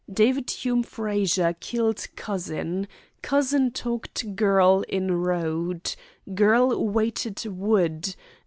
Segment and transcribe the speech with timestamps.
[0.11, 2.87] David Hume Frazer killed cousin.
[3.21, 5.93] Cousin talked girl in road.
[6.33, 8.15] Girl waited wood.